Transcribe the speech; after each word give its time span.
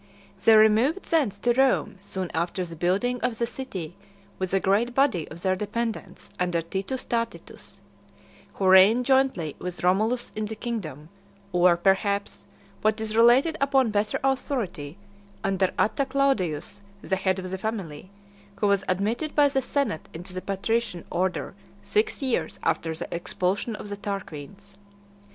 They 0.45 0.55
removed 0.57 1.03
thence 1.11 1.37
to 1.37 1.53
Rome 1.53 1.97
soon 1.99 2.31
after 2.33 2.65
the 2.65 2.75
building 2.75 3.19
of 3.21 3.37
the 3.37 3.45
city, 3.45 3.95
with 4.39 4.51
a 4.51 4.59
great 4.59 4.95
body 4.95 5.27
of 5.27 5.43
their 5.43 5.55
dependants, 5.55 6.31
under 6.39 6.63
Titus 6.63 7.05
Tatius, 7.05 7.81
who 8.55 8.67
reigned 8.67 9.05
jointly 9.05 9.55
with 9.59 9.83
Romulus 9.83 10.31
in 10.35 10.45
the 10.45 10.55
kingdom; 10.55 11.09
or, 11.51 11.77
perhaps, 11.77 12.47
what 12.81 12.99
is 12.99 13.15
related 13.15 13.57
upon 13.61 13.91
better 13.91 14.19
authority, 14.23 14.97
under 15.43 15.69
Atta 15.77 16.07
Claudius, 16.07 16.81
the 17.03 17.15
head 17.15 17.37
of 17.37 17.51
the 17.51 17.59
family, 17.59 18.09
who 18.59 18.65
was 18.65 18.83
admitted 18.89 19.35
by 19.35 19.49
the 19.49 19.61
senate 19.61 20.09
into 20.15 20.33
the 20.33 20.41
patrician 20.41 21.05
order 21.11 21.53
six 21.83 22.23
years 22.23 22.57
after 22.63 22.95
the 22.95 23.07
expulsion 23.15 23.75
of 23.75 23.89
the 23.89 23.97
Tarquins. 23.97 24.79